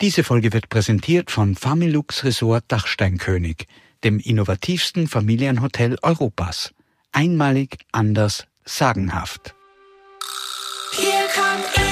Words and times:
Diese 0.00 0.24
Folge 0.24 0.52
wird 0.52 0.68
präsentiert 0.68 1.30
von 1.30 1.54
Familux 1.54 2.24
Resort 2.24 2.64
Dachsteinkönig, 2.68 3.66
dem 4.02 4.18
innovativsten 4.18 5.06
Familienhotel 5.06 5.96
Europas. 6.02 6.72
Einmalig, 7.12 7.78
anders, 7.92 8.46
sagenhaft. 8.64 9.54
Hier 10.96 11.26
kommt 11.34 11.83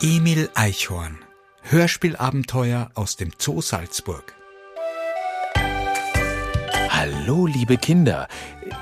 Emil 0.00 0.48
Eichhorn. 0.54 1.18
Hörspielabenteuer 1.62 2.88
aus 2.94 3.16
dem 3.16 3.32
Zoo 3.36 3.60
Salzburg. 3.60 4.32
Hallo, 6.88 7.46
liebe 7.46 7.76
Kinder. 7.78 8.28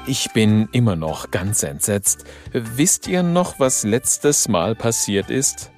Ich 0.06 0.30
bin 0.34 0.68
immer 0.72 0.94
noch 0.94 1.30
ganz 1.30 1.62
entsetzt. 1.62 2.24
Wisst 2.52 3.08
ihr 3.08 3.22
noch, 3.22 3.58
was 3.58 3.82
letztes 3.84 4.46
Mal 4.48 4.74
passiert 4.74 5.30
ist? 5.30 5.70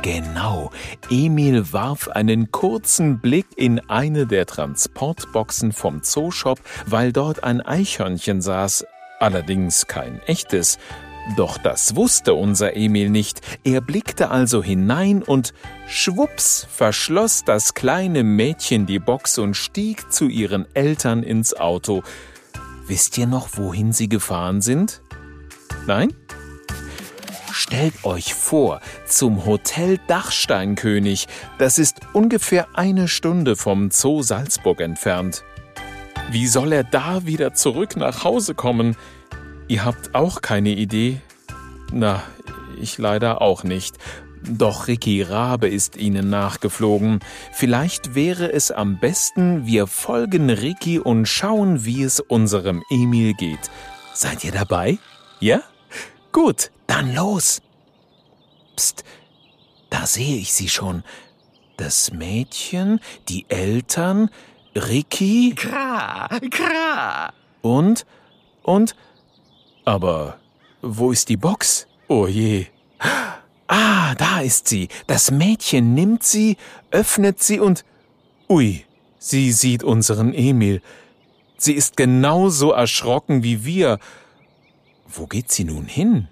Genau, 0.00 0.70
Emil 1.10 1.74
warf 1.74 2.08
einen 2.08 2.50
kurzen 2.50 3.20
Blick 3.20 3.48
in 3.56 3.80
eine 3.90 4.26
der 4.26 4.46
Transportboxen 4.46 5.72
vom 5.72 6.02
Zooshop, 6.02 6.58
weil 6.86 7.12
dort 7.12 7.44
ein 7.44 7.60
Eichhörnchen 7.60 8.40
saß, 8.40 8.86
allerdings 9.18 9.88
kein 9.88 10.22
echtes. 10.22 10.78
Doch 11.36 11.58
das 11.58 11.94
wusste 11.96 12.34
unser 12.34 12.76
Emil 12.76 13.08
nicht. 13.08 13.40
Er 13.62 13.80
blickte 13.80 14.30
also 14.30 14.62
hinein 14.62 15.22
und 15.22 15.54
schwupps 15.86 16.66
verschloss 16.70 17.44
das 17.44 17.74
kleine 17.74 18.24
Mädchen 18.24 18.86
die 18.86 18.98
Box 18.98 19.38
und 19.38 19.54
stieg 19.54 20.12
zu 20.12 20.26
ihren 20.26 20.66
Eltern 20.74 21.22
ins 21.22 21.54
Auto. 21.54 22.02
Wisst 22.86 23.16
ihr 23.18 23.26
noch, 23.26 23.50
wohin 23.52 23.92
sie 23.92 24.08
gefahren 24.08 24.60
sind? 24.60 25.02
Nein? 25.86 26.12
Stellt 27.52 28.04
euch 28.04 28.34
vor, 28.34 28.80
zum 29.06 29.44
Hotel 29.44 29.98
Dachsteinkönig. 30.08 31.28
Das 31.58 31.78
ist 31.78 32.00
ungefähr 32.12 32.66
eine 32.74 33.06
Stunde 33.06 33.54
vom 33.54 33.90
Zoo 33.90 34.22
Salzburg 34.22 34.80
entfernt. 34.80 35.44
Wie 36.30 36.46
soll 36.46 36.72
er 36.72 36.84
da 36.84 37.26
wieder 37.26 37.54
zurück 37.54 37.96
nach 37.96 38.24
Hause 38.24 38.54
kommen? 38.54 38.96
Ihr 39.70 39.84
habt 39.84 40.16
auch 40.16 40.42
keine 40.42 40.70
Idee? 40.70 41.20
Na, 41.92 42.24
ich 42.80 42.98
leider 42.98 43.40
auch 43.40 43.62
nicht. 43.62 43.98
Doch 44.42 44.88
Ricky 44.88 45.22
Rabe 45.22 45.68
ist 45.68 45.96
ihnen 45.96 46.28
nachgeflogen. 46.28 47.20
Vielleicht 47.52 48.16
wäre 48.16 48.52
es 48.52 48.72
am 48.72 48.98
besten, 48.98 49.66
wir 49.66 49.86
folgen 49.86 50.50
Ricky 50.50 50.98
und 50.98 51.26
schauen, 51.26 51.84
wie 51.84 52.02
es 52.02 52.18
unserem 52.18 52.82
Emil 52.90 53.34
geht. 53.34 53.70
Seid 54.12 54.42
ihr 54.42 54.50
dabei? 54.50 54.98
Ja? 55.38 55.60
Gut, 56.32 56.72
dann 56.88 57.14
los. 57.14 57.62
Psst, 58.74 59.04
da 59.88 60.04
sehe 60.04 60.38
ich 60.38 60.52
sie 60.52 60.68
schon. 60.68 61.04
Das 61.76 62.10
Mädchen, 62.10 62.98
die 63.28 63.46
Eltern, 63.48 64.30
Ricky 64.74 65.54
Kra, 65.54 66.28
kra. 66.50 67.32
und, 67.62 68.04
und, 68.64 68.96
aber 69.84 70.38
wo 70.82 71.12
ist 71.12 71.28
die 71.28 71.36
Box? 71.36 71.86
Oh 72.08 72.26
je. 72.26 72.66
Ah, 73.66 74.14
da 74.16 74.40
ist 74.40 74.66
sie. 74.66 74.88
Das 75.06 75.30
Mädchen 75.30 75.94
nimmt 75.94 76.24
sie, 76.24 76.56
öffnet 76.90 77.40
sie 77.42 77.60
und, 77.60 77.84
ui, 78.48 78.84
sie 79.18 79.52
sieht 79.52 79.84
unseren 79.84 80.34
Emil. 80.34 80.82
Sie 81.56 81.74
ist 81.74 81.96
genauso 81.96 82.72
erschrocken 82.72 83.44
wie 83.44 83.64
wir. 83.64 83.98
Wo 85.06 85.26
geht 85.26 85.52
sie 85.52 85.64
nun 85.64 85.86
hin? 85.86 86.28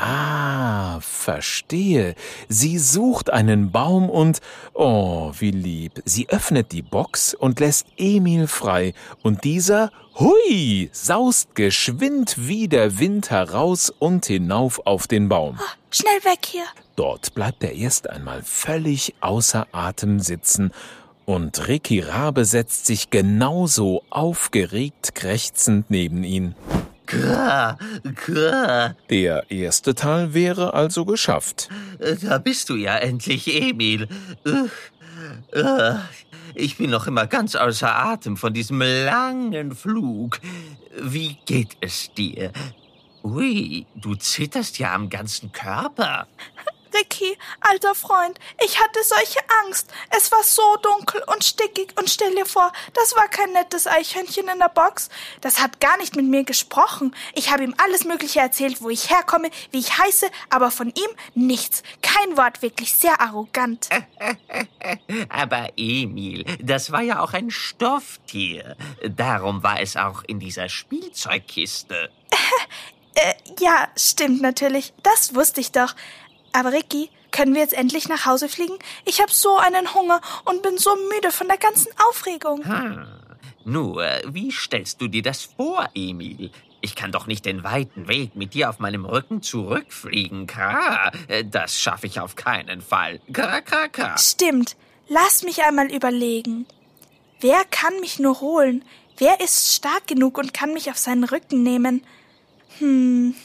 Ah, 0.00 1.00
verstehe. 1.00 2.14
Sie 2.48 2.78
sucht 2.78 3.30
einen 3.30 3.72
Baum 3.72 4.08
und, 4.08 4.40
oh, 4.72 5.32
wie 5.40 5.50
lieb. 5.50 6.00
Sie 6.04 6.28
öffnet 6.28 6.70
die 6.70 6.82
Box 6.82 7.34
und 7.34 7.58
lässt 7.58 7.88
Emil 7.96 8.46
frei. 8.46 8.94
Und 9.24 9.42
dieser, 9.42 9.90
hui, 10.14 10.88
saust 10.92 11.56
geschwind 11.56 12.36
wie 12.38 12.68
der 12.68 13.00
Wind 13.00 13.30
heraus 13.30 13.92
und 13.98 14.26
hinauf 14.26 14.86
auf 14.86 15.08
den 15.08 15.28
Baum. 15.28 15.58
Schnell 15.90 16.22
weg 16.22 16.46
hier. 16.46 16.66
Dort 16.94 17.34
bleibt 17.34 17.64
er 17.64 17.72
erst 17.72 18.08
einmal 18.08 18.44
völlig 18.44 19.16
außer 19.20 19.66
Atem 19.72 20.20
sitzen 20.20 20.72
und 21.28 21.66
Ricky 21.66 22.00
Rabe 22.00 22.44
setzt 22.44 22.86
sich 22.86 23.10
genauso 23.10 24.02
aufgeregt 24.10 25.14
krächzend 25.14 25.90
neben 25.90 26.24
ihn. 26.24 26.54
Der 29.10 29.50
erste 29.50 29.94
Teil 29.94 30.34
wäre 30.34 30.74
also 30.74 31.04
geschafft. 31.04 31.68
Da 32.22 32.38
bist 32.38 32.68
du 32.68 32.76
ja 32.76 32.96
endlich, 32.96 33.46
Emil. 33.54 34.08
Uch, 34.46 34.70
äh, 35.52 35.94
Ich 36.54 36.76
bin 36.76 36.90
noch 36.90 37.06
immer 37.06 37.26
ganz 37.26 37.54
außer 37.54 37.94
Atem 37.94 38.36
von 38.36 38.52
diesem 38.52 38.80
langen 38.80 39.74
Flug. 39.74 40.40
Wie 41.00 41.36
geht 41.46 41.76
es 41.80 42.12
dir? 42.14 42.52
Ui, 43.22 43.86
du 43.96 44.14
zitterst 44.14 44.78
ja 44.78 44.94
am 44.94 45.08
ganzen 45.10 45.52
Körper. 45.52 46.26
Ricky, 46.98 47.36
alter 47.60 47.94
Freund, 47.94 48.38
ich 48.64 48.80
hatte 48.80 49.02
solche 49.02 49.38
Angst. 49.64 49.90
Es 50.16 50.32
war 50.32 50.42
so 50.42 50.76
dunkel 50.82 51.22
und 51.32 51.44
stickig 51.44 51.92
und 51.98 52.10
stell 52.10 52.34
dir 52.34 52.46
vor, 52.46 52.72
das 52.94 53.14
war 53.14 53.28
kein 53.28 53.52
nettes 53.52 53.86
Eichhörnchen 53.86 54.48
in 54.48 54.58
der 54.58 54.68
Box. 54.68 55.08
Das 55.40 55.60
hat 55.60 55.80
gar 55.80 55.96
nicht 55.98 56.16
mit 56.16 56.26
mir 56.26 56.44
gesprochen. 56.44 57.14
Ich 57.34 57.52
habe 57.52 57.64
ihm 57.64 57.74
alles 57.78 58.04
Mögliche 58.04 58.40
erzählt, 58.40 58.82
wo 58.82 58.90
ich 58.90 59.10
herkomme, 59.10 59.50
wie 59.70 59.78
ich 59.78 59.98
heiße, 59.98 60.26
aber 60.50 60.70
von 60.70 60.88
ihm 60.88 61.10
nichts. 61.34 61.82
Kein 62.02 62.36
Wort, 62.36 62.62
wirklich 62.62 62.92
sehr 62.92 63.20
arrogant. 63.20 63.88
Aber 65.28 65.68
Emil, 65.76 66.44
das 66.60 66.90
war 66.90 67.02
ja 67.02 67.20
auch 67.20 67.32
ein 67.32 67.50
Stofftier. 67.50 68.76
Darum 69.08 69.62
war 69.62 69.80
es 69.80 69.96
auch 69.96 70.22
in 70.24 70.40
dieser 70.40 70.68
Spielzeugkiste. 70.68 72.10
Äh, 73.20 73.34
ja, 73.58 73.88
stimmt 73.96 74.40
natürlich. 74.42 74.92
Das 75.02 75.34
wusste 75.34 75.60
ich 75.60 75.72
doch. 75.72 75.96
Aber 76.58 76.72
Ricky, 76.72 77.08
können 77.30 77.54
wir 77.54 77.60
jetzt 77.60 77.72
endlich 77.74 78.08
nach 78.08 78.26
Hause 78.26 78.48
fliegen? 78.48 78.76
Ich 79.04 79.20
habe 79.20 79.30
so 79.30 79.58
einen 79.58 79.94
Hunger 79.94 80.20
und 80.44 80.60
bin 80.60 80.76
so 80.76 80.90
müde 81.14 81.30
von 81.30 81.46
der 81.46 81.56
ganzen 81.56 81.92
Aufregung. 82.08 82.64
Hm. 82.64 83.06
Nur, 83.64 84.04
wie 84.26 84.50
stellst 84.50 85.00
du 85.00 85.06
dir 85.06 85.22
das 85.22 85.44
vor, 85.44 85.88
Emil? 85.94 86.50
Ich 86.80 86.96
kann 86.96 87.12
doch 87.12 87.28
nicht 87.28 87.44
den 87.44 87.62
weiten 87.62 88.08
Weg 88.08 88.34
mit 88.34 88.54
dir 88.54 88.70
auf 88.70 88.80
meinem 88.80 89.04
Rücken 89.04 89.40
zurückfliegen. 89.40 90.48
Kra, 90.48 91.12
das 91.44 91.78
schaffe 91.78 92.08
ich 92.08 92.18
auf 92.18 92.34
keinen 92.34 92.80
Fall. 92.80 93.20
Kra, 93.32 93.60
kra, 93.60 93.86
kra. 93.86 94.18
Stimmt. 94.18 94.74
Lass 95.06 95.44
mich 95.44 95.62
einmal 95.62 95.92
überlegen. 95.94 96.66
Wer 97.40 97.62
kann 97.70 98.00
mich 98.00 98.18
nur 98.18 98.40
holen? 98.40 98.84
Wer 99.16 99.40
ist 99.40 99.76
stark 99.76 100.08
genug 100.08 100.38
und 100.38 100.52
kann 100.52 100.72
mich 100.72 100.90
auf 100.90 100.98
seinen 100.98 101.22
Rücken 101.22 101.62
nehmen? 101.62 102.02
Hm. 102.80 103.36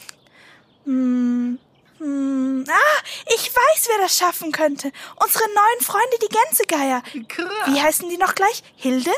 Hm. 0.86 1.60
Hm. 2.04 2.66
Ah, 2.68 3.02
ich 3.34 3.50
weiß, 3.50 3.88
wer 3.90 3.98
das 4.00 4.18
schaffen 4.18 4.52
könnte. 4.52 4.92
Unsere 5.16 5.46
neuen 5.46 5.82
Freunde, 5.82 6.18
die 6.22 6.28
Gänsegeier. 6.28 7.02
Kra. 7.30 7.74
Wie 7.74 7.82
heißen 7.82 8.10
die 8.10 8.18
noch 8.18 8.36
gleich? 8.36 8.62
Hilde? 8.76 9.12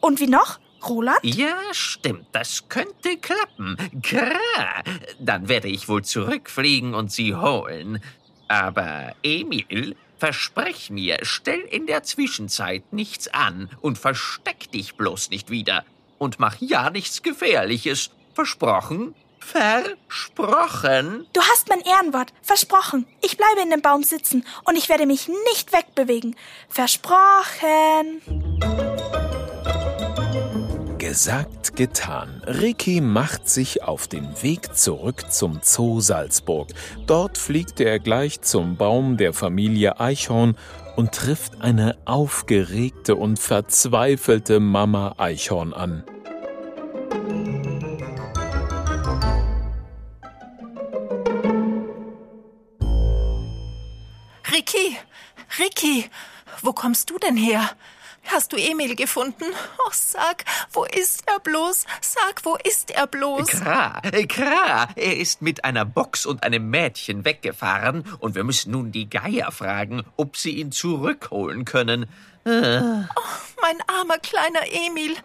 Und 0.00 0.20
wie 0.20 0.28
noch? 0.28 0.60
Roland? 0.88 1.18
Ja, 1.22 1.58
stimmt, 1.72 2.26
das 2.32 2.68
könnte 2.68 3.16
klappen. 3.18 3.76
Kra. 4.02 4.82
Dann 5.18 5.48
werde 5.48 5.68
ich 5.68 5.88
wohl 5.88 6.04
zurückfliegen 6.04 6.94
und 6.94 7.12
sie 7.12 7.34
holen. 7.34 8.02
Aber 8.48 9.14
Emil, 9.22 9.96
versprech 10.18 10.90
mir, 10.90 11.18
stell 11.22 11.60
in 11.60 11.86
der 11.86 12.04
Zwischenzeit 12.04 12.92
nichts 12.92 13.28
an 13.28 13.68
und 13.80 13.98
versteck 13.98 14.70
dich 14.70 14.94
bloß 14.94 15.30
nicht 15.30 15.50
wieder. 15.50 15.84
Und 16.18 16.38
mach 16.38 16.56
ja 16.60 16.90
nichts 16.90 17.22
Gefährliches. 17.22 18.10
Versprochen? 18.34 19.14
Versprochen? 19.40 21.26
Du 21.32 21.40
hast 21.40 21.68
mein 21.68 21.80
Ehrenwort. 21.80 22.32
Versprochen. 22.42 23.06
Ich 23.22 23.36
bleibe 23.36 23.60
in 23.62 23.70
dem 23.70 23.82
Baum 23.82 24.02
sitzen 24.02 24.44
und 24.64 24.76
ich 24.76 24.88
werde 24.88 25.06
mich 25.06 25.28
nicht 25.48 25.72
wegbewegen. 25.72 26.36
Versprochen. 26.68 28.22
Gesagt, 30.98 31.74
getan. 31.74 32.42
Ricky 32.46 33.00
macht 33.00 33.48
sich 33.48 33.82
auf 33.82 34.06
den 34.06 34.30
Weg 34.42 34.76
zurück 34.76 35.32
zum 35.32 35.58
Zoo 35.62 36.00
Salzburg. 36.00 36.68
Dort 37.06 37.36
fliegt 37.36 37.80
er 37.80 37.98
gleich 37.98 38.42
zum 38.42 38.76
Baum 38.76 39.16
der 39.16 39.32
Familie 39.32 39.98
Eichhorn 39.98 40.56
und 40.96 41.12
trifft 41.12 41.62
eine 41.62 41.96
aufgeregte 42.04 43.16
und 43.16 43.38
verzweifelte 43.38 44.60
Mama 44.60 45.14
Eichhorn 45.16 45.72
an. 45.72 46.04
Ricky, 55.60 56.10
wo 56.62 56.72
kommst 56.72 57.10
du 57.10 57.18
denn 57.18 57.36
her? 57.36 57.70
Hast 58.24 58.52
du 58.52 58.56
Emil 58.56 58.96
gefunden? 58.96 59.44
Oh, 59.78 59.90
sag, 59.92 60.44
wo 60.72 60.84
ist 60.84 61.24
er 61.26 61.40
bloß? 61.40 61.84
Sag, 62.00 62.44
wo 62.44 62.56
ist 62.64 62.90
er 62.90 63.06
bloß? 63.06 63.48
Kra, 63.48 64.00
Kra, 64.28 64.88
er 64.94 65.16
ist 65.16 65.42
mit 65.42 65.64
einer 65.64 65.84
Box 65.84 66.26
und 66.26 66.42
einem 66.42 66.70
Mädchen 66.70 67.24
weggefahren 67.24 68.04
und 68.18 68.34
wir 68.34 68.44
müssen 68.44 68.72
nun 68.72 68.92
die 68.92 69.08
Geier 69.08 69.50
fragen, 69.52 70.02
ob 70.16 70.36
sie 70.36 70.52
ihn 70.52 70.72
zurückholen 70.72 71.64
können. 71.64 72.06
Mein 72.44 73.80
armer 73.86 74.18
kleiner 74.18 74.66
Emil. 74.70 75.16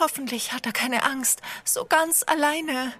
Hoffentlich 0.00 0.52
hat 0.52 0.66
er 0.66 0.72
keine 0.72 1.04
Angst. 1.04 1.42
So 1.64 1.84
ganz 1.84 2.24
alleine. 2.26 2.92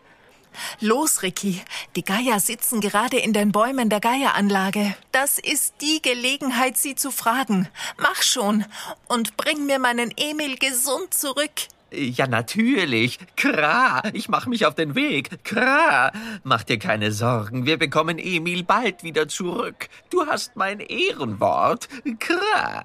Los, 0.80 1.22
Ricky. 1.22 1.62
Die 1.96 2.04
Geier 2.04 2.40
sitzen 2.40 2.80
gerade 2.80 3.18
in 3.18 3.32
den 3.32 3.52
Bäumen 3.52 3.88
der 3.88 4.00
Geieranlage. 4.00 4.94
Das 5.12 5.38
ist 5.38 5.74
die 5.80 6.00
Gelegenheit, 6.02 6.76
sie 6.76 6.94
zu 6.94 7.10
fragen. 7.10 7.68
Mach 7.98 8.22
schon 8.22 8.64
und 9.08 9.36
bring 9.36 9.66
mir 9.66 9.78
meinen 9.78 10.12
Emil 10.16 10.56
gesund 10.56 11.14
zurück. 11.14 11.52
Ja, 11.92 12.26
natürlich. 12.26 13.18
Kra, 13.36 14.02
ich 14.12 14.28
mach 14.28 14.46
mich 14.46 14.66
auf 14.66 14.74
den 14.74 14.94
Weg. 14.94 15.44
Kra, 15.44 16.12
mach 16.42 16.64
dir 16.64 16.78
keine 16.78 17.12
Sorgen, 17.12 17.64
wir 17.64 17.78
bekommen 17.78 18.18
Emil 18.18 18.64
bald 18.64 19.02
wieder 19.02 19.28
zurück. 19.28 19.88
Du 20.10 20.26
hast 20.26 20.56
mein 20.56 20.80
Ehrenwort. 20.80 21.88
Kra. 22.18 22.84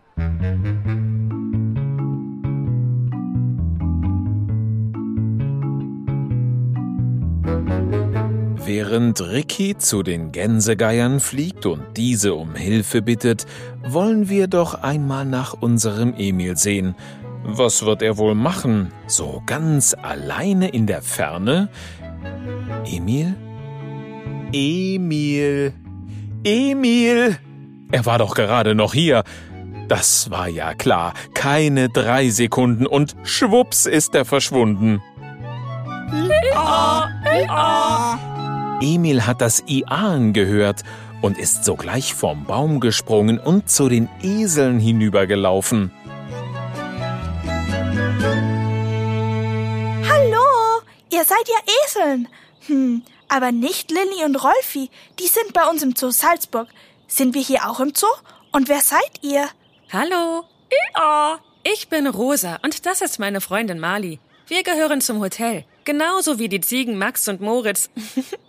Während 8.74 9.20
Ricky 9.20 9.78
zu 9.78 10.02
den 10.02 10.32
Gänsegeiern 10.32 11.20
fliegt 11.20 11.66
und 11.66 11.98
diese 11.98 12.36
um 12.36 12.56
Hilfe 12.56 13.02
bittet, 13.02 13.46
wollen 13.84 14.30
wir 14.30 14.48
doch 14.48 14.76
einmal 14.76 15.26
nach 15.26 15.52
unserem 15.52 16.14
Emil 16.18 16.56
sehen. 16.56 16.96
Was 17.44 17.86
wird 17.86 18.02
er 18.02 18.18
wohl 18.18 18.34
machen? 18.34 18.94
So 19.08 19.44
ganz 19.46 19.94
alleine 20.02 20.70
in 20.70 20.88
der 20.88 21.02
Ferne? 21.02 21.68
Emil? 22.86 23.36
Emil? 24.54 25.74
Emil? 26.46 27.38
Er 27.92 28.06
war 28.06 28.20
doch 28.20 28.36
gerade 28.36 28.74
noch 28.74 28.94
hier. 28.94 29.26
Das 29.90 30.32
war 30.32 30.48
ja 30.48 30.76
klar. 30.76 31.14
Keine 31.34 31.90
drei 31.90 32.30
Sekunden 32.30 32.88
und 32.88 33.18
schwupps 33.24 33.86
ist 33.86 34.16
er 34.16 34.24
verschwunden. 34.24 35.02
Emil 38.82 39.28
hat 39.28 39.42
das 39.42 39.64
Ian 39.68 40.34
gehört 40.34 40.82
und 41.22 41.38
ist 41.38 41.64
sogleich 41.64 42.16
vom 42.16 42.46
Baum 42.46 42.80
gesprungen 42.80 43.40
und 43.40 43.70
zu 43.70 43.90
den 43.90 44.10
Eseln 44.24 44.80
hinübergelaufen. 44.80 45.92
Hallo, 50.10 50.82
ihr 51.12 51.24
seid 51.24 51.48
ja 51.48 51.74
Eseln. 51.86 52.28
Hm, 52.66 53.04
aber 53.30 53.52
nicht 53.52 53.92
Lilly 53.92 54.26
und 54.26 54.44
Rolfi. 54.44 54.90
Die 55.20 55.28
sind 55.28 55.54
bei 55.54 55.68
uns 55.68 55.84
im 55.84 55.96
Zoo 55.96 56.10
Salzburg. 56.10 56.68
Sind 57.08 57.36
wir 57.36 57.42
hier 57.42 57.70
auch 57.70 57.80
im 57.80 57.94
Zoo? 57.94 58.08
Und 58.52 58.68
wer 58.68 58.82
seid 58.82 59.12
ihr? 59.22 59.48
Hallo. 59.94 60.46
Ja. 60.96 61.40
Ich 61.64 61.90
bin 61.90 62.08
Rosa 62.08 62.58
und 62.64 62.88
das 62.88 63.02
ist 63.02 63.20
meine 63.20 63.40
Freundin 63.42 63.80
Mali. 63.80 64.20
Wir 64.48 64.64
gehören 64.64 65.00
zum 65.00 65.20
Hotel. 65.20 65.66
Genauso 65.86 66.40
wie 66.40 66.50
die 66.50 66.62
Ziegen 66.62 66.98
Max 66.98 67.28
und 67.28 67.42
Moritz. 67.42 67.90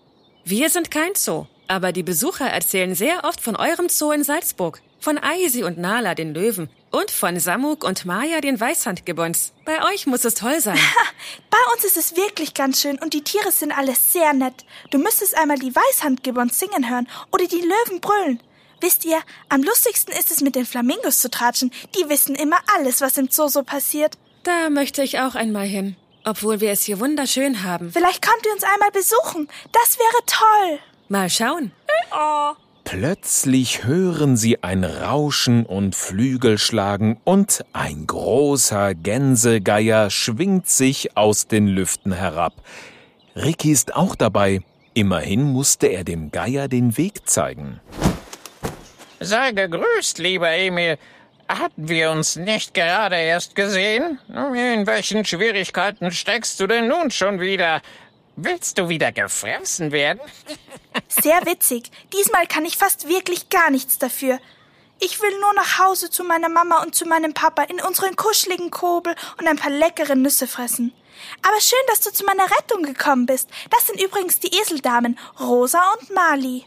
Wir 0.45 0.71
sind 0.71 0.91
kein 0.91 1.15
Zoo, 1.15 1.47
aber 1.69 1.93
die 1.93 2.03
Besucher 2.03 2.47
erzählen 2.47 2.97
sehr 2.97 3.23
oft 3.25 3.41
von 3.41 3.55
eurem 3.55 3.89
Zoo 3.89 4.11
in 4.11 4.25
Salzburg, 4.25 4.83
von 4.99 5.17
Eisi 5.19 5.63
und 5.63 5.79
Nala, 5.79 6.17
den 6.17 6.35
Löwen, 6.35 6.69
und 6.91 7.13
von 7.13 7.39
Samuk 7.39 7.85
und 7.85 8.05
Maya, 8.05 8.41
den 8.41 8.59
Weißhandgibbons. 8.59 9.53
Bei 9.65 9.85
euch 9.93 10.07
muss 10.07 10.25
es 10.25 10.35
toll 10.35 10.61
sein. 10.61 10.79
Bei 11.51 11.59
uns 11.73 11.85
ist 11.85 11.97
es 11.97 12.17
wirklich 12.17 12.55
ganz 12.55 12.83
schön 12.83 12.99
und 12.99 13.15
die 13.15 13.23
Tiere 13.23 13.53
sind 13.53 13.71
alle 13.71 13.95
sehr 13.95 14.33
nett. 14.33 14.65
Du 14.91 14.99
müsstest 14.99 15.39
einmal 15.39 15.59
die 15.59 15.75
Weißhandgibbons 15.75 16.59
singen 16.59 16.91
hören 16.91 17.09
oder 17.31 17.47
die 17.47 17.63
Löwen 17.63 18.01
brüllen. 18.01 18.43
Wisst 18.81 19.05
ihr, 19.05 19.21
am 19.49 19.63
lustigsten 19.63 20.13
ist 20.13 20.33
es 20.33 20.41
mit 20.41 20.57
den 20.57 20.67
Flamingos 20.67 21.21
zu 21.21 21.31
tratschen. 21.31 21.73
Die 21.97 22.09
wissen 22.09 22.35
immer 22.35 22.59
alles, 22.77 23.01
was 23.01 23.17
im 23.17 23.31
Zoo 23.31 23.47
so 23.47 23.63
passiert. 23.63 24.19
Da 24.43 24.71
möchte 24.71 25.05
ich 25.05 25.21
auch 25.21 25.37
einmal 25.37 25.67
hin, 25.67 25.95
obwohl 26.25 26.61
wir 26.61 26.71
es 26.71 26.83
hier 26.83 27.01
wunderschön 27.01 27.63
haben. 27.63 27.91
Vielleicht 27.93 28.25
kommt 28.25 28.45
ihr 28.47 28.53
uns 28.53 28.65
einmal 28.65 28.91
besuchen. 28.91 29.49
Das 29.73 29.99
wäre 29.99 30.27
toll. 30.27 30.79
Mal 31.09 31.29
schauen. 31.29 31.73
Plötzlich 32.85 33.85
hören 33.85 34.37
sie 34.37 34.63
ein 34.63 34.85
Rauschen 34.85 35.65
und 35.65 35.95
Flügelschlagen 35.95 37.19
und 37.25 37.65
ein 37.73 38.07
großer 38.07 38.95
Gänsegeier 38.95 40.11
schwingt 40.11 40.69
sich 40.69 41.17
aus 41.17 41.47
den 41.47 41.69
Lüften 41.69 42.13
herab. 42.13 42.55
Ricky 43.35 43.71
ist 43.71 43.95
auch 43.95 44.15
dabei. 44.15 44.61
Immerhin 44.95 45.43
musste 45.43 45.87
er 45.87 46.05
dem 46.05 46.31
Geier 46.31 46.69
den 46.69 46.99
Weg 46.99 47.29
zeigen. 47.29 47.81
Sei 49.21 49.53
gegrüßt, 49.53 50.19
lieber 50.19 50.51
Emil. 50.51 50.99
Hatten 51.59 51.89
wir 51.89 52.11
uns 52.11 52.37
nicht 52.37 52.73
gerade 52.73 53.17
erst 53.17 53.55
gesehen? 53.55 54.19
In 54.29 54.87
welchen 54.87 55.25
Schwierigkeiten 55.25 56.11
steckst 56.11 56.59
du 56.61 56.67
denn 56.67 56.89
nun 56.89 57.11
schon 57.11 57.41
wieder? 57.41 57.83
Willst 58.37 58.79
du 58.79 58.89
wieder 58.89 59.13
gefressen 59.13 59.93
werden? 59.93 60.21
Sehr 61.09 61.45
witzig. 61.45 61.91
Diesmal 62.15 62.47
kann 62.47 62.65
ich 62.65 62.79
fast 62.79 63.07
wirklich 63.07 63.51
gar 63.51 63.71
nichts 63.71 63.99
dafür. 63.99 64.39
Ich 64.99 65.21
will 65.21 65.39
nur 65.41 65.53
nach 65.55 65.79
Hause 65.79 66.09
zu 66.09 66.25
meiner 66.25 66.49
Mama 66.49 66.83
und 66.83 66.95
zu 66.95 67.05
meinem 67.07 67.35
Papa 67.35 67.65
in 67.65 67.81
unseren 67.83 68.17
kuscheligen 68.17 68.71
Kobel 68.71 69.15
und 69.39 69.47
ein 69.47 69.57
paar 69.57 69.73
leckere 69.73 70.17
Nüsse 70.17 70.47
fressen. 70.47 70.95
Aber 71.43 71.61
schön, 71.61 71.79
dass 71.89 72.01
du 72.01 72.13
zu 72.13 72.25
meiner 72.25 72.45
Rettung 72.45 72.83
gekommen 72.85 73.27
bist. 73.27 73.51
Das 73.71 73.87
sind 73.87 74.01
übrigens 74.01 74.41
die 74.41 74.57
Eseldamen, 74.57 75.19
Rosa 75.39 75.93
und 75.99 76.15
Mali. 76.15 76.65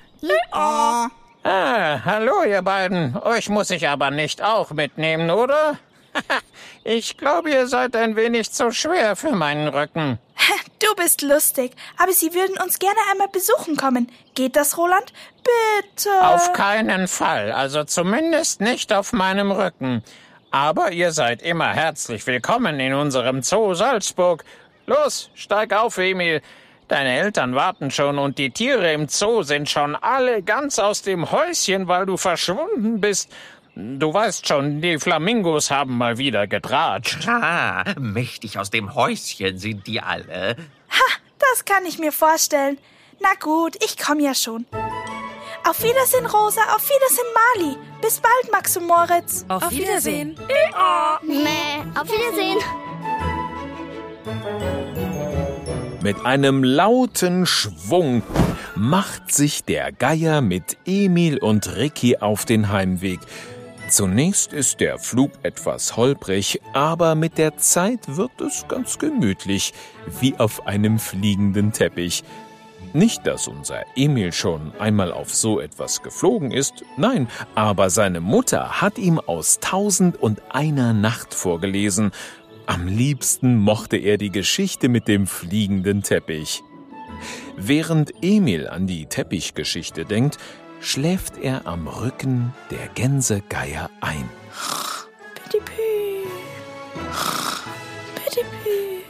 Ah, 1.48 2.02
hallo, 2.04 2.42
ihr 2.44 2.64
beiden. 2.64 3.16
Euch 3.18 3.50
muss 3.50 3.70
ich 3.70 3.88
aber 3.88 4.10
nicht 4.10 4.42
auch 4.42 4.72
mitnehmen, 4.72 5.30
oder? 5.30 5.78
Ich 6.88 7.18
glaube, 7.18 7.50
ihr 7.50 7.66
seid 7.66 7.96
ein 7.96 8.16
wenig 8.16 8.52
zu 8.52 8.72
schwer 8.72 9.16
für 9.16 9.32
meinen 9.32 9.68
Rücken. 9.68 10.18
Du 10.80 10.94
bist 10.96 11.22
lustig, 11.22 11.72
aber 11.98 12.12
sie 12.12 12.34
würden 12.34 12.58
uns 12.64 12.80
gerne 12.80 13.00
einmal 13.12 13.28
besuchen 13.30 13.76
kommen. 13.76 14.12
Geht 14.36 14.56
das, 14.56 14.78
Roland? 14.78 15.14
Bitte. 15.44 16.10
Auf 16.22 16.54
keinen 16.54 17.08
Fall, 17.08 17.52
also 17.52 17.84
zumindest 17.86 18.62
nicht 18.62 18.92
auf 18.94 19.14
meinem 19.14 19.52
Rücken. 19.52 20.04
Aber 20.52 20.92
ihr 20.92 21.12
seid 21.12 21.42
immer 21.42 21.74
herzlich 21.74 22.26
willkommen 22.28 22.80
in 22.80 22.94
unserem 22.94 23.42
Zoo 23.42 23.74
Salzburg. 23.74 24.44
Los, 24.86 25.32
steig 25.34 25.74
auf, 25.74 25.98
Emil. 25.98 26.42
Deine 26.88 27.18
Eltern 27.18 27.56
warten 27.56 27.90
schon 27.90 28.20
und 28.20 28.38
die 28.38 28.52
Tiere 28.52 28.94
im 28.94 29.08
Zoo 29.08 29.42
sind 29.42 29.70
schon 29.70 29.96
alle 29.96 30.44
ganz 30.44 30.78
aus 30.78 31.02
dem 31.02 31.32
Häuschen, 31.32 31.88
weil 31.88 32.06
du 32.06 32.16
verschwunden 32.18 33.02
bist. 33.02 33.32
Du 33.76 34.14
weißt 34.14 34.48
schon, 34.48 34.82
die 34.82 35.00
Flamingos 35.00 35.72
haben 35.72 35.98
mal 35.98 36.18
wieder 36.18 36.48
getratscht. 36.48 37.24
Kra, 37.24 37.84
mächtig 38.00 38.60
aus 38.60 38.70
dem 38.70 38.94
Häuschen 38.96 39.58
sind 39.58 39.88
die 39.88 40.00
alle. 40.00 40.56
Ha, 40.90 41.20
das 41.40 41.66
kann 41.66 41.86
ich 41.86 41.98
mir 42.00 42.12
vorstellen. 42.12 42.78
Na 43.20 43.30
gut, 43.40 43.76
ich 43.84 43.98
komme 43.98 44.22
ja 44.22 44.36
schon. 44.36 44.66
Auf 45.68 45.82
Wiedersehen, 45.82 46.28
Rosa. 46.28 46.62
Auf 46.76 46.88
Wiedersehen, 46.88 47.28
Mali. 47.34 47.78
Bis 48.02 48.22
bald, 48.22 48.52
Max 48.52 48.78
und 48.78 48.86
Moritz. 48.86 49.46
Auf, 49.50 49.72
Wiedersehen. 49.72 50.38
Mäh, 51.24 51.82
auf 52.00 52.08
Wiedersehen. 52.08 52.60
Mit 56.06 56.24
einem 56.24 56.64
lauten 56.64 57.48
Schwung 57.48 58.22
macht 58.76 59.34
sich 59.34 59.64
der 59.64 59.92
Geier 59.92 60.42
mit 60.42 60.78
Emil 60.86 61.40
und 61.40 61.78
Ricky 61.78 62.18
auf 62.18 62.46
den 62.46 62.70
Heimweg. 62.70 63.20
Zunächst 63.90 64.54
ist 64.54 64.82
der 64.82 65.00
Flug 65.00 65.32
etwas 65.42 65.98
holprig, 65.98 66.62
aber 66.74 67.16
mit 67.16 67.40
der 67.40 67.58
Zeit 67.58 68.02
wird 68.06 68.40
es 68.40 68.68
ganz 68.68 69.00
gemütlich, 69.00 69.74
wie 70.22 70.36
auf 70.38 70.68
einem 70.68 71.00
fliegenden 71.00 71.72
Teppich. 71.72 72.24
Nicht, 72.94 73.26
dass 73.26 73.48
unser 73.48 73.82
Emil 73.96 74.32
schon 74.32 74.74
einmal 74.78 75.12
auf 75.12 75.34
so 75.34 75.60
etwas 75.60 76.04
geflogen 76.04 76.52
ist, 76.52 76.86
nein, 76.98 77.28
aber 77.56 77.90
seine 77.90 78.22
Mutter 78.22 78.80
hat 78.80 79.00
ihm 79.00 79.20
aus 79.20 79.60
Tausend 79.60 80.22
und 80.22 80.40
einer 80.52 80.94
Nacht 80.94 81.34
vorgelesen. 81.34 82.12
Am 82.68 82.88
liebsten 82.88 83.58
mochte 83.58 83.98
er 83.98 84.18
die 84.18 84.32
Geschichte 84.32 84.90
mit 84.90 85.08
dem 85.08 85.28
fliegenden 85.28 86.02
Teppich. 86.02 86.64
Während 87.58 88.12
Emil 88.24 88.68
an 88.68 88.88
die 88.88 89.06
Teppichgeschichte 89.06 90.06
denkt, 90.06 90.38
schläft 90.80 91.38
er 91.38 91.68
am 91.68 91.88
Rücken 91.88 92.54
der 92.72 92.88
Gänsegeier 92.96 93.90
ein. 94.02 94.30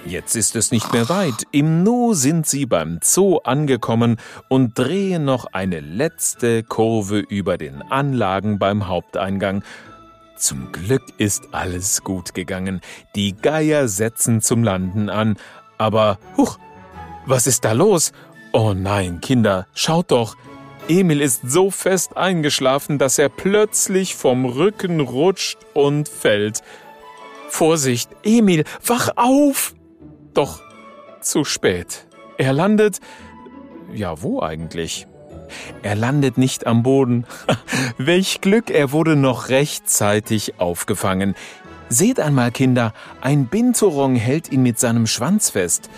Jetzt 0.05 0.35
ist 0.35 0.55
es 0.55 0.71
nicht 0.71 0.93
mehr 0.93 1.09
weit. 1.09 1.47
Im 1.51 1.83
Nu 1.83 2.13
sind 2.13 2.45
sie 2.45 2.65
beim 2.65 2.99
Zoo 3.01 3.37
angekommen 3.37 4.17
und 4.49 4.77
drehen 4.77 5.25
noch 5.25 5.45
eine 5.47 5.79
letzte 5.79 6.61
Kurve 6.61 7.19
über 7.19 7.57
den 7.57 7.81
Anlagen 7.81 8.59
beim 8.59 8.87
Haupteingang. 8.87 9.63
Zum 10.37 10.71
Glück 10.71 11.03
ist 11.17 11.53
alles 11.53 12.03
gut 12.03 12.33
gegangen. 12.33 12.81
Die 13.15 13.35
Geier 13.35 13.87
setzen 13.87 14.41
zum 14.41 14.63
Landen 14.63 15.09
an. 15.09 15.37
Aber, 15.77 16.19
huch, 16.37 16.57
was 17.25 17.47
ist 17.47 17.65
da 17.65 17.71
los? 17.71 18.11
Oh 18.51 18.73
nein, 18.73 19.21
Kinder, 19.21 19.67
schaut 19.73 20.11
doch. 20.11 20.35
Emil 20.87 21.21
ist 21.21 21.41
so 21.43 21.71
fest 21.71 22.15
eingeschlafen, 22.15 22.99
dass 22.99 23.17
er 23.17 23.29
plötzlich 23.29 24.15
vom 24.15 24.45
Rücken 24.45 24.99
rutscht 24.99 25.57
und 25.73 26.07
fällt. 26.07 26.61
Vorsicht, 27.49 28.09
Emil, 28.23 28.65
wach 28.85 29.09
auf! 29.15 29.73
Doch 30.33 30.61
zu 31.21 31.43
spät. 31.43 32.07
Er 32.37 32.53
landet. 32.53 32.99
Ja, 33.93 34.21
wo 34.21 34.41
eigentlich? 34.41 35.07
Er 35.83 35.95
landet 35.95 36.37
nicht 36.37 36.67
am 36.67 36.83
Boden. 36.83 37.25
Welch 37.97 38.41
Glück, 38.41 38.69
er 38.69 38.91
wurde 38.91 39.15
noch 39.15 39.49
rechtzeitig 39.49 40.59
aufgefangen. 40.59 41.35
Seht 41.89 42.19
einmal, 42.19 42.51
Kinder, 42.51 42.93
ein 43.21 43.45
Binturong 43.45 44.15
hält 44.15 44.51
ihn 44.51 44.63
mit 44.63 44.79
seinem 44.79 45.05
Schwanz 45.07 45.51
fest. 45.51 45.89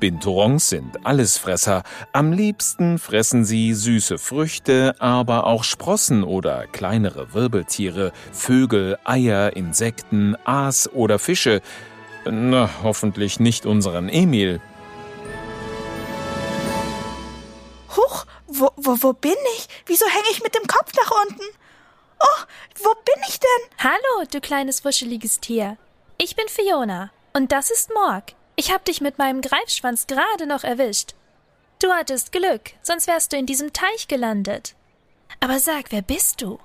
Binturongs 0.00 0.68
sind 0.68 1.04
Allesfresser. 1.04 1.82
Am 2.12 2.32
liebsten 2.32 2.98
fressen 2.98 3.44
sie 3.44 3.74
süße 3.74 4.18
Früchte, 4.18 4.94
aber 5.00 5.44
auch 5.44 5.64
Sprossen 5.64 6.22
oder 6.22 6.66
kleinere 6.66 7.34
Wirbeltiere, 7.34 8.12
Vögel, 8.32 8.98
Eier, 9.04 9.56
Insekten, 9.56 10.36
Aas 10.44 10.90
oder 10.92 11.18
Fische. 11.18 11.60
Na, 12.30 12.70
hoffentlich 12.82 13.40
nicht 13.40 13.66
unseren 13.66 14.08
Emil. 14.08 14.60
Wo, 18.58 18.70
wo, 18.76 19.02
wo 19.02 19.12
bin 19.12 19.36
ich? 19.56 19.68
Wieso 19.86 20.06
hänge 20.06 20.30
ich 20.30 20.42
mit 20.42 20.54
dem 20.54 20.66
Kopf 20.66 20.92
nach 20.94 21.10
unten? 21.24 21.44
Oh, 22.20 22.42
wo 22.82 22.94
bin 22.94 23.22
ich 23.28 23.38
denn? 23.38 23.78
Hallo, 23.78 24.26
du 24.30 24.40
kleines 24.40 24.84
wuscheliges 24.84 25.40
Tier. 25.40 25.76
Ich 26.16 26.34
bin 26.36 26.48
Fiona 26.48 27.10
und 27.32 27.52
das 27.52 27.70
ist 27.70 27.94
Morg. 27.94 28.24
Ich 28.56 28.72
hab 28.72 28.84
dich 28.84 29.00
mit 29.00 29.18
meinem 29.18 29.40
Greifschwanz 29.40 30.06
gerade 30.06 30.46
noch 30.46 30.64
erwischt. 30.64 31.14
Du 31.80 31.92
hattest 31.92 32.32
Glück, 32.32 32.72
sonst 32.82 33.06
wärst 33.06 33.32
du 33.32 33.36
in 33.36 33.46
diesem 33.46 33.72
Teich 33.72 34.08
gelandet. 34.08 34.74
Aber 35.38 35.60
sag, 35.60 35.92
wer 35.92 36.02
bist 36.02 36.42
du? 36.42 36.58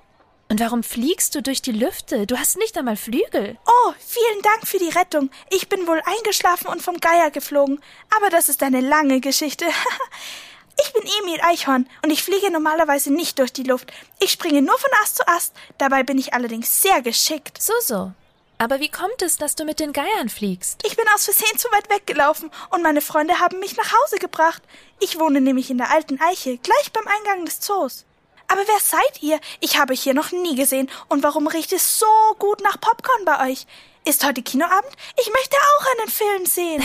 Und 0.50 0.60
warum 0.60 0.82
fliegst 0.82 1.34
du 1.34 1.42
durch 1.42 1.62
die 1.62 1.72
Lüfte? 1.72 2.26
Du 2.26 2.36
hast 2.36 2.58
nicht 2.58 2.76
einmal 2.76 2.96
Flügel. 2.96 3.56
Oh, 3.66 3.92
vielen 3.98 4.42
Dank 4.42 4.66
für 4.66 4.78
die 4.78 4.90
Rettung. 4.90 5.30
Ich 5.50 5.68
bin 5.68 5.86
wohl 5.86 6.02
eingeschlafen 6.04 6.66
und 6.66 6.82
vom 6.82 6.98
Geier 6.98 7.30
geflogen. 7.30 7.80
Aber 8.16 8.28
das 8.28 8.48
ist 8.48 8.62
eine 8.62 8.80
lange 8.80 9.20
Geschichte. 9.20 9.66
Ich 10.80 10.92
bin 10.92 11.02
Emil 11.02 11.40
Eichhorn 11.42 11.88
und 12.02 12.10
ich 12.10 12.22
fliege 12.22 12.50
normalerweise 12.50 13.12
nicht 13.12 13.38
durch 13.38 13.52
die 13.52 13.62
Luft. 13.62 13.92
Ich 14.20 14.30
springe 14.30 14.62
nur 14.62 14.78
von 14.78 14.90
Ast 15.02 15.16
zu 15.16 15.28
Ast. 15.28 15.54
Dabei 15.78 16.02
bin 16.02 16.18
ich 16.18 16.34
allerdings 16.34 16.82
sehr 16.82 17.02
geschickt. 17.02 17.60
So, 17.62 17.72
so. 17.80 18.12
Aber 18.58 18.80
wie 18.80 18.88
kommt 18.88 19.20
es, 19.20 19.36
dass 19.36 19.56
du 19.56 19.64
mit 19.64 19.80
den 19.80 19.92
Geiern 19.92 20.28
fliegst? 20.28 20.80
Ich 20.86 20.96
bin 20.96 21.04
aus 21.14 21.24
Versehen 21.24 21.58
zu 21.58 21.68
weit 21.68 21.90
weggelaufen 21.90 22.50
und 22.70 22.82
meine 22.82 23.00
Freunde 23.00 23.40
haben 23.40 23.60
mich 23.60 23.76
nach 23.76 23.92
Hause 23.92 24.16
gebracht. 24.18 24.62
Ich 25.00 25.18
wohne 25.18 25.40
nämlich 25.40 25.70
in 25.70 25.78
der 25.78 25.90
alten 25.90 26.20
Eiche, 26.20 26.58
gleich 26.58 26.92
beim 26.92 27.06
Eingang 27.06 27.44
des 27.44 27.60
Zoos. 27.60 28.04
Aber 28.46 28.62
wer 28.66 28.80
seid 28.80 29.22
ihr? 29.22 29.40
Ich 29.60 29.78
habe 29.78 29.92
euch 29.92 30.02
hier 30.02 30.14
noch 30.14 30.30
nie 30.30 30.54
gesehen. 30.54 30.90
Und 31.08 31.22
warum 31.22 31.46
riecht 31.46 31.72
es 31.72 31.98
so 31.98 32.06
gut 32.38 32.62
nach 32.62 32.80
Popcorn 32.80 33.24
bei 33.24 33.50
euch? 33.50 33.66
Ist 34.04 34.24
heute 34.24 34.42
Kinoabend? 34.42 34.92
Ich 35.18 35.30
möchte 35.30 35.56
auch 35.56 35.86
einen 35.98 36.10
Film 36.10 36.46
sehen. 36.46 36.82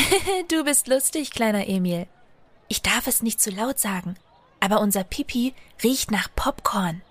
du 0.47 0.63
bist 0.63 0.87
lustig, 0.87 1.31
kleiner 1.31 1.67
Emil. 1.67 2.07
Ich 2.69 2.83
darf 2.83 3.07
es 3.07 3.23
nicht 3.23 3.41
zu 3.41 3.49
laut 3.49 3.79
sagen, 3.79 4.15
aber 4.59 4.79
unser 4.79 5.03
Pipi 5.03 5.53
riecht 5.83 6.11
nach 6.11 6.29
Popcorn. 6.35 7.01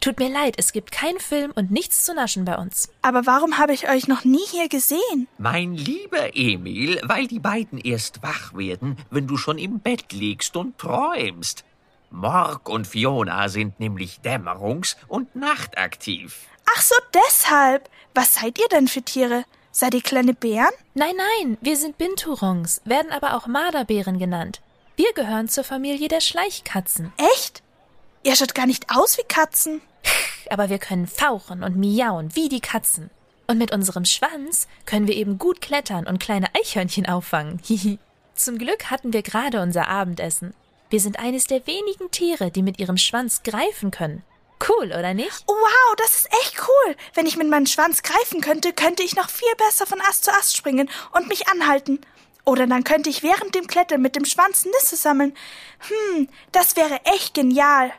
Tut 0.00 0.18
mir 0.18 0.28
leid, 0.28 0.54
es 0.58 0.72
gibt 0.72 0.90
keinen 0.92 1.20
Film 1.20 1.52
und 1.54 1.70
nichts 1.70 2.04
zu 2.04 2.14
naschen 2.14 2.44
bei 2.44 2.56
uns. 2.56 2.88
Aber 3.02 3.24
warum 3.26 3.58
habe 3.58 3.72
ich 3.72 3.88
euch 3.88 4.08
noch 4.08 4.24
nie 4.24 4.44
hier 4.50 4.68
gesehen? 4.68 5.28
Mein 5.38 5.74
lieber 5.74 6.36
Emil, 6.36 7.00
weil 7.04 7.26
die 7.28 7.38
beiden 7.38 7.78
erst 7.78 8.22
wach 8.22 8.54
werden, 8.54 8.96
wenn 9.10 9.26
du 9.26 9.36
schon 9.36 9.58
im 9.58 9.80
Bett 9.80 10.12
liegst 10.12 10.56
und 10.56 10.78
träumst. 10.78 11.64
Morg 12.10 12.68
und 12.68 12.86
Fiona 12.86 13.48
sind 13.48 13.78
nämlich 13.78 14.20
dämmerungs- 14.24 14.96
und 15.06 15.34
nachtaktiv. 15.36 16.46
Ach 16.76 16.80
so, 16.80 16.94
deshalb. 17.14 17.88
Was 18.14 18.34
seid 18.34 18.58
ihr 18.58 18.68
denn 18.68 18.88
für 18.88 19.02
Tiere? 19.02 19.44
Seid 19.70 19.94
ihr 19.94 20.02
kleine 20.02 20.34
Bären? 20.34 20.70
Nein, 20.94 21.14
nein, 21.16 21.58
wir 21.60 21.76
sind 21.76 21.98
Binturons, 21.98 22.80
werden 22.84 23.12
aber 23.12 23.36
auch 23.36 23.46
Marderbären 23.46 24.18
genannt. 24.18 24.60
Wir 24.98 25.12
gehören 25.12 25.48
zur 25.48 25.62
Familie 25.62 26.08
der 26.08 26.20
Schleichkatzen. 26.20 27.12
Echt? 27.36 27.62
Ihr 28.24 28.34
schaut 28.34 28.56
gar 28.56 28.66
nicht 28.66 28.86
aus 28.90 29.16
wie 29.16 29.22
Katzen. 29.22 29.80
Aber 30.50 30.70
wir 30.70 30.80
können 30.80 31.06
fauchen 31.06 31.62
und 31.62 31.76
miauen 31.76 32.34
wie 32.34 32.48
die 32.48 32.58
Katzen. 32.58 33.08
Und 33.46 33.58
mit 33.58 33.70
unserem 33.70 34.04
Schwanz 34.04 34.66
können 34.86 35.06
wir 35.06 35.14
eben 35.14 35.38
gut 35.38 35.60
klettern 35.60 36.04
und 36.08 36.18
kleine 36.18 36.52
Eichhörnchen 36.52 37.06
auffangen. 37.06 37.60
Hihi. 37.64 38.00
Zum 38.34 38.58
Glück 38.58 38.90
hatten 38.90 39.12
wir 39.12 39.22
gerade 39.22 39.62
unser 39.62 39.86
Abendessen. 39.86 40.52
Wir 40.90 40.98
sind 40.98 41.20
eines 41.20 41.44
der 41.44 41.64
wenigen 41.68 42.10
Tiere, 42.10 42.50
die 42.50 42.62
mit 42.62 42.80
ihrem 42.80 42.96
Schwanz 42.96 43.44
greifen 43.44 43.92
können. 43.92 44.24
Cool, 44.68 44.86
oder 44.86 45.14
nicht? 45.14 45.44
Wow, 45.46 45.94
das 45.96 46.14
ist 46.16 46.28
echt 46.42 46.56
cool. 46.58 46.96
Wenn 47.14 47.26
ich 47.26 47.36
mit 47.36 47.48
meinem 47.48 47.66
Schwanz 47.66 48.02
greifen 48.02 48.40
könnte, 48.40 48.72
könnte 48.72 49.04
ich 49.04 49.14
noch 49.14 49.30
viel 49.30 49.54
besser 49.58 49.86
von 49.86 50.00
Ast 50.00 50.24
zu 50.24 50.32
Ast 50.32 50.56
springen 50.56 50.90
und 51.12 51.28
mich 51.28 51.46
anhalten. 51.46 52.00
Oder 52.48 52.66
dann 52.66 52.82
könnte 52.82 53.10
ich 53.10 53.22
während 53.22 53.54
dem 53.54 53.66
Klettern 53.66 54.00
mit 54.00 54.16
dem 54.16 54.24
Schwanz 54.24 54.64
Nüsse 54.64 54.96
sammeln. 54.96 55.36
Hm, 55.80 56.30
das 56.50 56.76
wäre 56.76 56.98
echt 57.04 57.34
genial. 57.34 57.92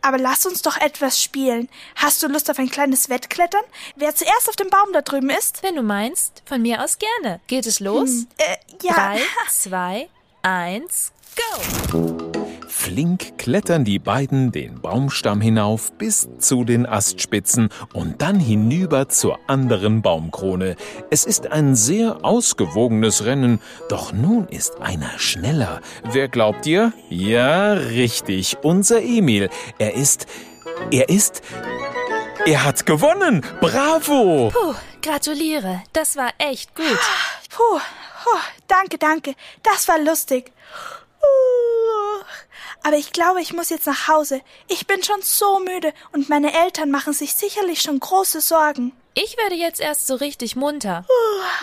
Aber 0.00 0.16
lass 0.16 0.46
uns 0.46 0.62
doch 0.62 0.78
etwas 0.78 1.22
spielen. 1.22 1.68
Hast 1.96 2.22
du 2.22 2.28
Lust 2.28 2.50
auf 2.50 2.58
ein 2.58 2.70
kleines 2.70 3.10
Wettklettern? 3.10 3.64
Wer 3.94 4.14
zuerst 4.14 4.48
auf 4.48 4.56
dem 4.56 4.70
Baum 4.70 4.94
da 4.94 5.02
drüben 5.02 5.28
ist? 5.28 5.62
Wenn 5.62 5.76
du 5.76 5.82
meinst, 5.82 6.42
von 6.46 6.62
mir 6.62 6.82
aus 6.82 6.96
gerne. 6.98 7.40
Geht 7.48 7.66
es 7.66 7.80
los? 7.80 8.08
Hm, 8.08 8.28
äh, 8.38 8.56
ja. 8.82 8.94
Drei, 8.94 9.20
zwei, 9.50 10.08
eins, 10.40 11.12
go! 11.36 12.41
Flink 12.72 13.38
klettern 13.38 13.84
die 13.84 13.98
beiden 13.98 14.50
den 14.50 14.80
Baumstamm 14.80 15.40
hinauf 15.42 15.92
bis 15.98 16.28
zu 16.38 16.64
den 16.64 16.86
Astspitzen 16.86 17.68
und 17.92 18.22
dann 18.22 18.40
hinüber 18.40 19.08
zur 19.10 19.38
anderen 19.46 20.00
Baumkrone. 20.00 20.76
Es 21.10 21.24
ist 21.24 21.52
ein 21.52 21.76
sehr 21.76 22.24
ausgewogenes 22.24 23.26
Rennen, 23.26 23.60
doch 23.88 24.12
nun 24.14 24.48
ist 24.48 24.80
einer 24.80 25.18
schneller. 25.18 25.80
Wer 26.10 26.28
glaubt 26.28 26.66
ihr? 26.66 26.94
Ja, 27.10 27.74
richtig, 27.74 28.56
unser 28.62 29.02
Emil. 29.02 29.50
Er 29.78 29.94
ist, 29.94 30.26
er 30.90 31.10
ist, 31.10 31.42
er 32.46 32.64
hat 32.64 32.86
gewonnen. 32.86 33.44
Bravo! 33.60 34.50
Puh, 34.50 34.74
gratuliere. 35.02 35.82
Das 35.92 36.16
war 36.16 36.30
echt 36.38 36.74
gut. 36.74 36.98
Puh, 37.50 37.78
puh, 38.24 38.40
danke, 38.66 38.96
danke. 38.96 39.34
Das 39.62 39.86
war 39.88 40.00
lustig. 40.00 40.50
Uh, 41.20 41.61
aber 42.82 42.96
ich 42.96 43.12
glaube, 43.12 43.40
ich 43.40 43.52
muss 43.52 43.70
jetzt 43.70 43.86
nach 43.86 44.08
Hause. 44.08 44.40
Ich 44.68 44.86
bin 44.86 45.02
schon 45.02 45.22
so 45.22 45.60
müde 45.60 45.92
und 46.12 46.28
meine 46.28 46.52
Eltern 46.64 46.90
machen 46.90 47.12
sich 47.12 47.34
sicherlich 47.34 47.80
schon 47.82 48.00
große 48.00 48.40
Sorgen. 48.40 48.92
Ich 49.14 49.36
werde 49.36 49.54
jetzt 49.54 49.80
erst 49.80 50.06
so 50.06 50.14
richtig 50.14 50.56
munter. 50.56 51.04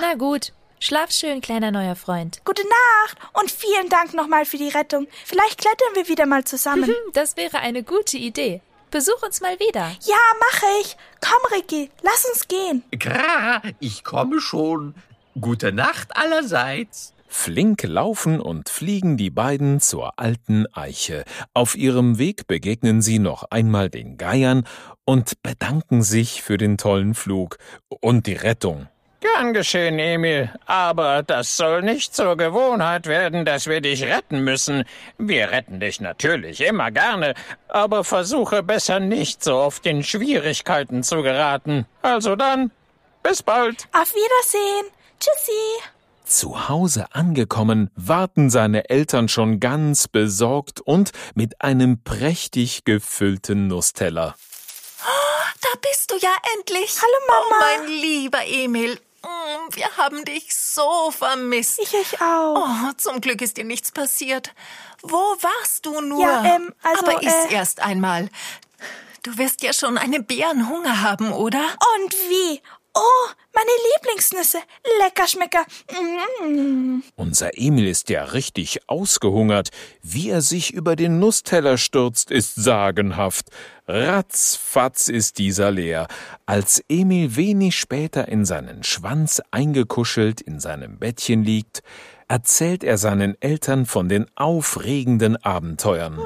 Na 0.01 0.13
gut. 0.15 0.53
Schlaf 0.81 1.11
schön, 1.11 1.41
kleiner 1.41 1.71
neuer 1.71 1.95
Freund. 1.97 2.39
Gute 2.45 2.63
Nacht 2.63 3.17
und 3.33 3.51
vielen 3.51 3.89
Dank 3.89 4.13
nochmal 4.13 4.45
für 4.45 4.57
die 4.57 4.69
Rettung. 4.69 5.07
Vielleicht 5.25 5.57
klettern 5.57 5.89
wir 5.95 6.07
wieder 6.07 6.25
mal 6.25 6.45
zusammen. 6.45 6.89
Das 7.13 7.35
wäre 7.35 7.59
eine 7.59 7.83
gute 7.83 8.17
Idee. 8.17 8.61
Besuch 8.89 9.21
uns 9.21 9.41
mal 9.41 9.59
wieder. 9.59 9.91
ja, 10.03 10.15
mache 10.39 10.65
ich. 10.81 10.95
Komm, 11.21 11.53
Ricky, 11.57 11.91
lass 12.01 12.25
uns 12.25 12.47
gehen. 12.47 12.83
Kra, 12.97 13.61
ich 13.79 14.03
komme 14.05 14.39
schon. 14.39 14.95
Gute 15.39 15.73
Nacht 15.73 16.15
allerseits. 16.15 17.13
Flink 17.29 17.83
laufen 17.83 18.41
und 18.41 18.69
fliegen 18.69 19.15
die 19.15 19.29
beiden 19.29 19.79
zur 19.79 20.19
alten 20.19 20.65
Eiche. 20.73 21.23
Auf 21.53 21.77
ihrem 21.77 22.17
Weg 22.17 22.47
begegnen 22.47 23.01
sie 23.01 23.19
noch 23.19 23.45
einmal 23.51 23.89
den 23.89 24.17
Geiern 24.17 24.65
und 25.05 25.41
bedanken 25.43 26.01
sich 26.01 26.41
für 26.41 26.57
den 26.57 26.77
tollen 26.77 27.13
Flug 27.13 27.57
und 28.01 28.27
die 28.27 28.33
Rettung. 28.33 28.87
Gern 29.21 29.53
geschehen, 29.53 29.99
Emil. 29.99 30.49
Aber 30.65 31.23
das 31.23 31.57
soll 31.57 31.81
nicht 31.81 32.15
zur 32.15 32.37
Gewohnheit 32.37 33.05
werden, 33.05 33.45
dass 33.45 33.67
wir 33.67 33.81
dich 33.81 34.03
retten 34.03 34.43
müssen. 34.43 34.85
Wir 35.17 35.51
retten 35.51 35.79
dich 35.79 35.99
natürlich 35.99 36.61
immer 36.61 36.89
gerne, 36.89 37.33
aber 37.67 38.03
versuche 38.03 38.63
besser 38.63 38.99
nicht 38.99 39.43
so 39.43 39.55
oft 39.57 39.85
in 39.85 40.03
Schwierigkeiten 40.03 41.03
zu 41.03 41.21
geraten. 41.21 41.85
Also 42.01 42.35
dann, 42.35 42.71
bis 43.21 43.43
bald. 43.43 43.87
Auf 43.91 44.13
Wiedersehen. 44.13 44.91
Tschüssi. 45.19 45.98
Zu 46.29 46.69
Hause 46.69 47.07
angekommen, 47.15 47.89
warten 47.95 48.51
seine 48.51 48.87
Eltern 48.91 49.29
schon 49.29 49.59
ganz 49.59 50.07
besorgt 50.07 50.79
und 50.79 51.11
mit 51.33 51.59
einem 51.61 52.03
prächtig 52.03 52.85
gefüllten 52.85 53.67
Nussteller. 53.67 54.35
Da 55.59 55.69
bist 55.81 56.11
du 56.11 56.17
ja 56.17 56.29
endlich. 56.55 56.95
Hallo, 57.01 57.17
Mama. 57.27 57.45
Oh, 57.49 57.79
mein 57.79 57.87
lieber 57.87 58.45
Emil. 58.45 58.99
Mm, 59.23 59.75
Wir 59.75 59.97
haben 59.97 60.23
dich 60.23 60.55
so 60.55 61.09
vermisst. 61.09 61.79
Ich 61.81 61.95
euch 61.95 62.21
auch. 62.21 62.63
Oh, 62.63 62.91
zum 62.97 63.21
Glück 63.21 63.41
ist 63.41 63.57
dir 63.57 63.65
nichts 63.65 63.91
passiert. 63.91 64.53
Wo 65.01 65.17
warst 65.17 65.87
du 65.87 65.99
nur? 65.99 66.21
Ja, 66.21 66.43
ähm, 66.55 66.71
also, 66.83 67.07
Aber 67.07 67.23
iss 67.23 67.33
äh, 67.49 67.53
erst 67.55 67.79
einmal. 67.81 68.29
Du 69.23 69.35
wirst 69.39 69.63
ja 69.63 69.73
schon 69.73 69.97
einen 69.97 70.25
Bärenhunger 70.25 71.01
haben, 71.01 71.33
oder? 71.33 71.59
Und 71.95 72.13
wie? 72.29 72.61
Oh, 72.95 73.29
meine 73.53 73.69
Lieblingsnüsse. 73.93 74.59
Lecker 74.99 75.27
Schmecker. 75.27 75.65
Mm. 75.91 77.01
Unser 77.15 77.57
Emil 77.57 77.87
ist 77.87 78.09
ja 78.09 78.23
richtig 78.23 78.79
ausgehungert. 78.87 79.69
Wie 80.01 80.29
er 80.29 80.41
sich 80.41 80.73
über 80.73 80.95
den 80.95 81.19
Nussteller 81.19 81.77
stürzt, 81.77 82.31
ist 82.31 82.55
sagenhaft. 82.55 83.49
Ratzfatz 83.87 85.07
ist 85.07 85.37
dieser 85.37 85.71
leer. 85.71 86.07
Als 86.45 86.83
Emil 86.89 87.35
wenig 87.35 87.77
später 87.77 88.27
in 88.27 88.45
seinen 88.45 88.83
Schwanz 88.83 89.41
eingekuschelt 89.51 90.41
in 90.41 90.59
seinem 90.59 90.97
Bettchen 90.97 91.43
liegt, 91.43 91.83
erzählt 92.27 92.83
er 92.83 92.97
seinen 92.97 93.39
Eltern 93.41 93.85
von 93.85 94.09
den 94.09 94.25
aufregenden 94.35 95.37
Abenteuern. 95.37 96.19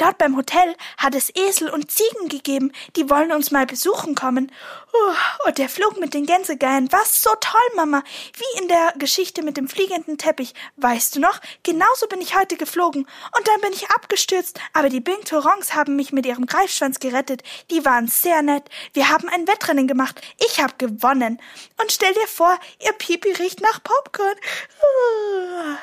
Dort 0.00 0.16
beim 0.16 0.34
Hotel 0.34 0.74
hat 0.96 1.14
es 1.14 1.30
Esel 1.36 1.68
und 1.68 1.90
Ziegen 1.90 2.30
gegeben. 2.30 2.72
Die 2.96 3.10
wollen 3.10 3.32
uns 3.32 3.50
mal 3.50 3.66
besuchen 3.66 4.14
kommen. 4.14 4.50
Oh, 4.94 5.46
und 5.46 5.58
der 5.58 5.68
Flug 5.68 6.00
mit 6.00 6.14
den 6.14 6.24
Gänsegeiern 6.24 6.90
war 6.90 7.04
so 7.04 7.28
toll, 7.38 7.60
Mama. 7.76 8.02
Wie 8.34 8.62
in 8.62 8.68
der 8.68 8.94
Geschichte 8.96 9.42
mit 9.42 9.58
dem 9.58 9.68
fliegenden 9.68 10.16
Teppich. 10.16 10.54
Weißt 10.76 11.16
du 11.16 11.20
noch? 11.20 11.38
Genauso 11.64 12.06
bin 12.06 12.22
ich 12.22 12.34
heute 12.34 12.56
geflogen. 12.56 13.06
Und 13.36 13.46
dann 13.46 13.60
bin 13.60 13.74
ich 13.74 13.90
abgestürzt. 13.90 14.58
Aber 14.72 14.88
die 14.88 15.00
Bing 15.00 15.22
Torons 15.26 15.74
haben 15.74 15.96
mich 15.96 16.12
mit 16.12 16.24
ihrem 16.24 16.46
Greifschwanz 16.46 16.98
gerettet. 16.98 17.42
Die 17.70 17.84
waren 17.84 18.08
sehr 18.08 18.40
nett. 18.40 18.70
Wir 18.94 19.10
haben 19.10 19.28
ein 19.28 19.46
Wettrennen 19.46 19.86
gemacht. 19.86 20.18
Ich 20.38 20.62
habe 20.62 20.72
gewonnen. 20.78 21.42
Und 21.78 21.92
stell 21.92 22.14
dir 22.14 22.26
vor, 22.26 22.58
ihr 22.82 22.94
Pipi 22.94 23.32
riecht 23.32 23.60
nach 23.60 23.82
Popcorn. 23.82 24.36
Oh. 24.80 25.76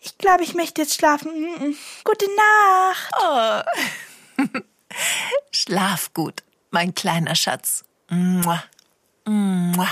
Ich 0.00 0.18
glaube, 0.18 0.42
ich 0.42 0.54
möchte 0.54 0.82
jetzt 0.82 0.94
schlafen. 0.94 1.30
Mm-mm. 1.30 1.76
Gute 2.04 2.26
Nacht. 2.36 3.66
Schlaf 5.52 6.12
gut, 6.14 6.42
mein 6.70 6.94
kleiner 6.94 7.34
Schatz. 7.34 7.84
Mua. 8.08 8.62
Mua. 9.24 9.88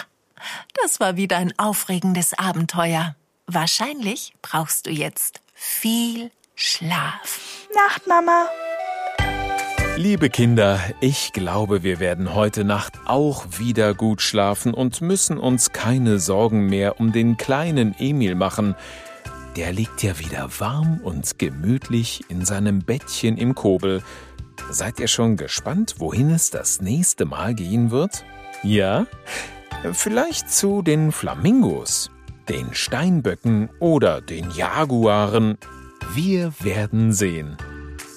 Das 0.82 1.00
war 1.00 1.16
wieder 1.16 1.38
ein 1.38 1.52
aufregendes 1.58 2.34
Abenteuer. 2.34 3.16
Wahrscheinlich 3.46 4.34
brauchst 4.42 4.86
du 4.86 4.90
jetzt 4.90 5.40
viel 5.54 6.30
Schlaf. 6.54 7.40
Nacht, 7.74 8.06
Mama. 8.06 8.48
Liebe 9.96 10.28
Kinder, 10.28 10.80
ich 11.00 11.32
glaube, 11.32 11.84
wir 11.84 12.00
werden 12.00 12.34
heute 12.34 12.64
Nacht 12.64 12.94
auch 13.04 13.46
wieder 13.58 13.94
gut 13.94 14.22
schlafen 14.22 14.74
und 14.74 15.00
müssen 15.00 15.38
uns 15.38 15.72
keine 15.72 16.18
Sorgen 16.18 16.66
mehr 16.66 16.98
um 16.98 17.12
den 17.12 17.36
kleinen 17.36 17.94
Emil 17.98 18.34
machen. 18.34 18.74
Der 19.56 19.72
liegt 19.72 20.02
ja 20.02 20.18
wieder 20.18 20.48
warm 20.58 21.00
und 21.02 21.38
gemütlich 21.38 22.24
in 22.28 22.44
seinem 22.44 22.80
Bettchen 22.80 23.36
im 23.36 23.54
Kobel. 23.54 24.02
Seid 24.70 24.98
ihr 24.98 25.06
schon 25.06 25.36
gespannt, 25.36 25.96
wohin 25.98 26.30
es 26.30 26.50
das 26.50 26.80
nächste 26.80 27.24
Mal 27.24 27.54
gehen 27.54 27.92
wird? 27.92 28.24
Ja? 28.64 29.06
Vielleicht 29.92 30.50
zu 30.50 30.82
den 30.82 31.12
Flamingos, 31.12 32.10
den 32.48 32.74
Steinböcken 32.74 33.68
oder 33.78 34.20
den 34.20 34.50
Jaguaren. 34.50 35.56
Wir 36.14 36.52
werden 36.60 37.12
sehen. 37.12 37.56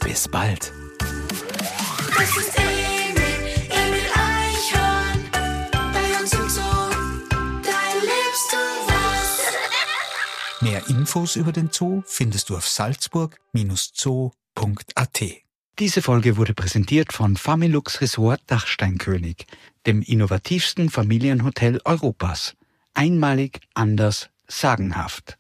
Bis 0.04 0.28
bald. 0.28 0.72
Infos 10.90 11.36
über 11.36 11.52
den 11.52 11.70
Zoo 11.72 12.04
findest 12.06 12.50
du 12.50 12.58
auf 12.58 12.68
salzburg-zoo.at. 12.68 15.22
Diese 15.80 16.02
Folge 16.02 16.38
wurde 16.38 16.54
präsentiert 16.54 17.14
von 17.14 17.38
Familux 17.38 18.02
Resort 18.02 18.42
Dachsteinkönig, 18.48 19.46
dem 19.86 20.02
innovativsten 20.02 20.90
Familienhotel 20.90 21.80
Europas. 21.86 22.56
Einmalig, 22.94 23.62
anders, 23.74 24.30
sagenhaft. 24.48 25.38